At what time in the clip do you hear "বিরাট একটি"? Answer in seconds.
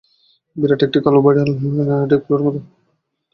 0.55-0.99